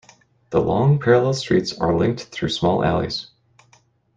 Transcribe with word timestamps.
The 0.49 0.59
long 0.59 0.99
parallel 0.99 1.35
streets 1.35 1.77
are 1.77 1.95
linked 1.95 2.23
through 2.29 2.49
small 2.49 2.83
alleys. 2.83 3.27